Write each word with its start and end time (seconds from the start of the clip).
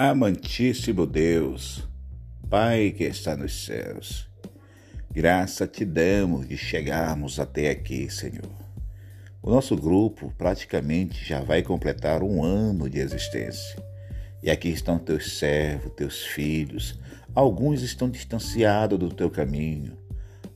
Amantíssimo 0.00 1.04
Deus, 1.04 1.84
Pai 2.48 2.94
que 2.96 3.02
está 3.02 3.36
nos 3.36 3.64
céus, 3.64 4.28
graça 5.10 5.66
te 5.66 5.84
damos 5.84 6.46
de 6.46 6.56
chegarmos 6.56 7.40
até 7.40 7.70
aqui, 7.70 8.08
Senhor. 8.08 8.48
O 9.42 9.50
nosso 9.50 9.76
grupo 9.76 10.32
praticamente 10.38 11.24
já 11.24 11.40
vai 11.40 11.64
completar 11.64 12.22
um 12.22 12.44
ano 12.44 12.88
de 12.88 13.00
existência. 13.00 13.82
E 14.40 14.48
aqui 14.48 14.68
estão 14.68 15.00
teus 15.00 15.36
servos, 15.36 15.92
teus 15.96 16.22
filhos. 16.22 16.96
Alguns 17.34 17.82
estão 17.82 18.08
distanciados 18.08 19.00
do 19.00 19.12
teu 19.12 19.28
caminho, 19.28 19.98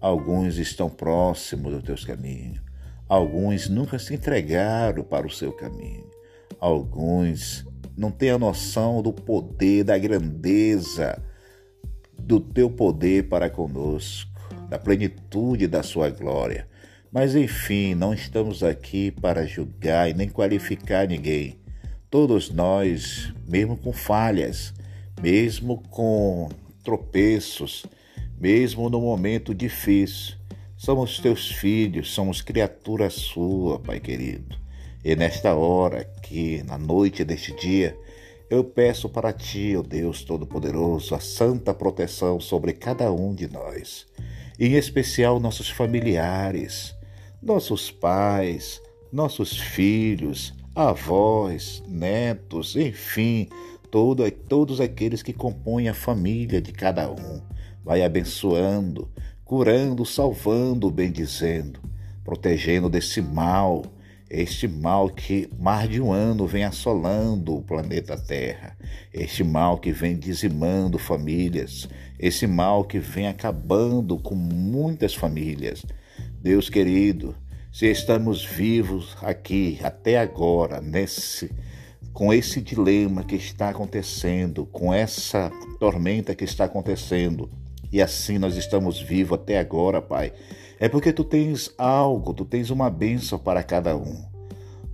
alguns 0.00 0.58
estão 0.58 0.90
próximos 0.90 1.74
do 1.74 1.80
teu 1.80 1.96
caminho, 2.04 2.60
alguns 3.08 3.68
nunca 3.68 4.00
se 4.00 4.16
entregaram 4.16 5.04
para 5.04 5.28
o 5.28 5.30
seu 5.30 5.52
caminho, 5.52 6.10
alguns 6.58 7.67
não 7.98 8.12
tem 8.12 8.30
a 8.30 8.38
noção 8.38 9.02
do 9.02 9.12
poder, 9.12 9.82
da 9.82 9.98
grandeza 9.98 11.20
do 12.16 12.38
teu 12.38 12.70
poder 12.70 13.28
para 13.28 13.50
conosco, 13.50 14.30
da 14.68 14.78
plenitude 14.78 15.66
da 15.66 15.82
sua 15.82 16.08
glória. 16.08 16.68
Mas 17.10 17.34
enfim, 17.34 17.96
não 17.96 18.14
estamos 18.14 18.62
aqui 18.62 19.10
para 19.10 19.44
julgar 19.44 20.08
e 20.08 20.14
nem 20.14 20.28
qualificar 20.28 21.08
ninguém. 21.08 21.58
Todos 22.08 22.50
nós, 22.50 23.32
mesmo 23.48 23.76
com 23.76 23.92
falhas, 23.92 24.72
mesmo 25.20 25.82
com 25.90 26.48
tropeços, 26.84 27.84
mesmo 28.38 28.88
no 28.88 29.00
momento 29.00 29.52
difícil, 29.52 30.36
somos 30.76 31.18
teus 31.18 31.50
filhos, 31.50 32.12
somos 32.12 32.42
criatura 32.42 33.10
sua, 33.10 33.80
Pai 33.80 33.98
querido. 33.98 34.67
E 35.04 35.14
nesta 35.14 35.54
hora, 35.54 36.00
aqui, 36.00 36.62
na 36.66 36.76
noite 36.76 37.24
deste 37.24 37.54
dia, 37.54 37.96
eu 38.50 38.64
peço 38.64 39.08
para 39.08 39.32
ti, 39.32 39.74
ó 39.76 39.80
oh 39.80 39.82
Deus 39.82 40.24
Todo-Poderoso, 40.24 41.14
a 41.14 41.20
santa 41.20 41.72
proteção 41.72 42.40
sobre 42.40 42.72
cada 42.72 43.12
um 43.12 43.32
de 43.32 43.46
nós, 43.46 44.06
em 44.58 44.72
especial 44.72 45.38
nossos 45.38 45.70
familiares, 45.70 46.96
nossos 47.40 47.90
pais, 47.92 48.82
nossos 49.12 49.56
filhos, 49.56 50.52
avós, 50.74 51.82
netos, 51.86 52.74
enfim, 52.74 53.48
todo, 53.90 54.28
todos 54.30 54.80
aqueles 54.80 55.22
que 55.22 55.32
compõem 55.32 55.88
a 55.88 55.94
família 55.94 56.60
de 56.60 56.72
cada 56.72 57.08
um. 57.08 57.40
Vai 57.84 58.02
abençoando, 58.02 59.08
curando, 59.44 60.04
salvando, 60.04 60.90
bendizendo, 60.90 61.80
protegendo 62.24 62.88
desse 62.88 63.22
mal 63.22 63.84
este 64.30 64.68
mal 64.68 65.08
que 65.08 65.48
mais 65.58 65.88
de 65.88 66.00
um 66.00 66.12
ano 66.12 66.46
vem 66.46 66.64
assolando 66.64 67.56
o 67.56 67.62
planeta 67.62 68.16
Terra, 68.16 68.76
este 69.12 69.42
mal 69.42 69.78
que 69.78 69.92
vem 69.92 70.18
dizimando 70.18 70.98
famílias, 70.98 71.88
esse 72.18 72.46
mal 72.46 72.84
que 72.84 72.98
vem 72.98 73.26
acabando 73.26 74.18
com 74.18 74.34
muitas 74.34 75.14
famílias. 75.14 75.84
Deus 76.42 76.68
querido, 76.68 77.34
se 77.72 77.86
estamos 77.90 78.44
vivos 78.44 79.16
aqui 79.22 79.78
até 79.82 80.18
agora, 80.18 80.80
nesse 80.80 81.50
com 82.12 82.32
esse 82.32 82.60
dilema 82.60 83.22
que 83.22 83.36
está 83.36 83.68
acontecendo, 83.68 84.66
com 84.66 84.92
essa 84.92 85.52
tormenta 85.78 86.34
que 86.34 86.42
está 86.42 86.64
acontecendo, 86.64 87.48
e 87.92 88.02
assim 88.02 88.38
nós 88.38 88.56
estamos 88.56 89.00
vivos 89.00 89.38
até 89.38 89.58
agora, 89.58 90.00
Pai. 90.00 90.32
É 90.78 90.88
porque 90.88 91.12
tu 91.12 91.24
tens 91.24 91.72
algo, 91.76 92.32
tu 92.32 92.44
tens 92.44 92.70
uma 92.70 92.88
bênção 92.88 93.38
para 93.38 93.62
cada 93.62 93.96
um. 93.96 94.24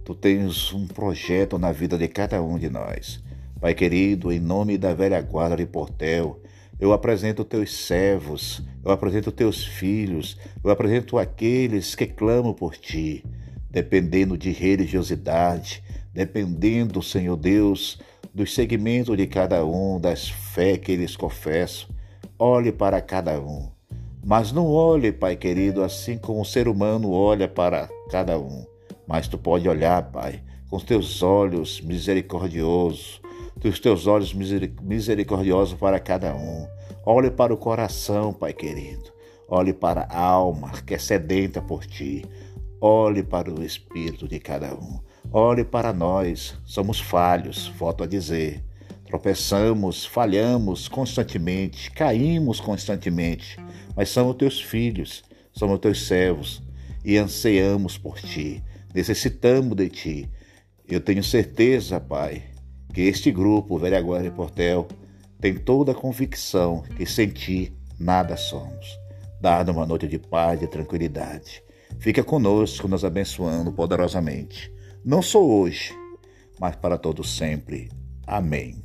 Tu 0.04 0.14
tens 0.14 0.72
um 0.72 0.86
projeto 0.86 1.58
na 1.58 1.72
vida 1.72 1.96
de 1.96 2.08
cada 2.08 2.42
um 2.42 2.58
de 2.58 2.70
nós. 2.70 3.22
Pai 3.60 3.74
querido, 3.74 4.30
em 4.30 4.38
nome 4.38 4.76
da 4.76 4.92
velha 4.92 5.20
guarda 5.20 5.56
de 5.56 5.66
Portel, 5.66 6.40
eu 6.78 6.92
apresento 6.92 7.44
teus 7.44 7.72
servos, 7.72 8.62
eu 8.84 8.90
apresento 8.90 9.32
teus 9.32 9.64
filhos, 9.64 10.36
eu 10.62 10.70
apresento 10.70 11.16
aqueles 11.16 11.94
que 11.94 12.06
clamam 12.06 12.52
por 12.52 12.76
ti, 12.76 13.24
dependendo 13.70 14.36
de 14.36 14.50
religiosidade, 14.50 15.82
dependendo, 16.12 17.02
Senhor 17.02 17.36
Deus, 17.36 17.98
dos 18.34 18.52
segmentos 18.52 19.16
de 19.16 19.26
cada 19.26 19.64
um, 19.64 20.00
das 20.00 20.28
fé 20.28 20.76
que 20.76 20.92
eles 20.92 21.16
confessam. 21.16 21.93
Olhe 22.36 22.72
para 22.72 23.00
cada 23.00 23.40
um. 23.40 23.70
Mas 24.24 24.50
não 24.50 24.66
olhe, 24.66 25.12
Pai 25.12 25.36
querido, 25.36 25.84
assim 25.84 26.18
como 26.18 26.40
o 26.40 26.44
ser 26.44 26.66
humano 26.66 27.12
olha 27.12 27.46
para 27.46 27.88
cada 28.10 28.36
um. 28.36 28.66
Mas 29.06 29.28
tu 29.28 29.38
pode 29.38 29.68
olhar, 29.68 30.10
Pai, 30.10 30.42
com 30.68 30.76
os 30.76 30.82
teus 30.82 31.22
olhos 31.22 31.80
misericordiosos, 31.80 33.20
os 33.62 33.78
teus 33.78 34.08
olhos 34.08 34.34
misericordiosos 34.34 35.78
para 35.78 36.00
cada 36.00 36.34
um. 36.34 36.66
Olhe 37.06 37.30
para 37.30 37.54
o 37.54 37.56
coração, 37.56 38.32
Pai 38.32 38.52
querido. 38.52 39.12
Olhe 39.48 39.72
para 39.72 40.02
a 40.10 40.20
alma 40.20 40.72
que 40.82 40.94
é 40.94 40.98
sedenta 40.98 41.62
por 41.62 41.86
ti. 41.86 42.24
Olhe 42.80 43.22
para 43.22 43.48
o 43.48 43.62
espírito 43.62 44.26
de 44.26 44.40
cada 44.40 44.74
um. 44.74 44.98
Olhe 45.30 45.64
para 45.64 45.92
nós. 45.92 46.58
Somos 46.64 46.98
falhos, 46.98 47.68
volto 47.78 48.02
a 48.02 48.06
dizer 48.08 48.64
Tropeçamos, 49.14 50.04
falhamos 50.04 50.88
constantemente, 50.88 51.88
caímos 51.88 52.58
constantemente, 52.58 53.56
mas 53.94 54.08
somos 54.08 54.34
teus 54.34 54.60
filhos, 54.60 55.22
somos 55.52 55.78
teus 55.78 56.04
servos 56.08 56.60
e 57.04 57.16
ansiamos 57.16 57.96
por 57.96 58.18
ti, 58.18 58.60
necessitamos 58.92 59.76
de 59.76 59.88
ti. 59.88 60.30
Eu 60.88 61.00
tenho 61.00 61.22
certeza, 61.22 62.00
Pai, 62.00 62.42
que 62.92 63.02
este 63.02 63.30
grupo, 63.30 63.78
Velha 63.78 64.00
Guarda 64.00 64.26
e 64.26 64.32
Portel, 64.32 64.88
tem 65.40 65.54
toda 65.54 65.92
a 65.92 65.94
convicção 65.94 66.82
que 66.96 67.06
sem 67.06 67.28
ti 67.28 67.72
nada 67.96 68.36
somos. 68.36 68.98
Dado 69.40 69.70
uma 69.70 69.86
noite 69.86 70.08
de 70.08 70.18
paz 70.18 70.60
e 70.60 70.66
tranquilidade. 70.66 71.62
Fica 72.00 72.24
conosco, 72.24 72.88
nos 72.88 73.04
abençoando 73.04 73.70
poderosamente. 73.70 74.72
Não 75.04 75.22
só 75.22 75.40
hoje, 75.40 75.94
mas 76.58 76.74
para 76.74 76.98
todos 76.98 77.36
sempre. 77.36 77.88
Amém. 78.26 78.82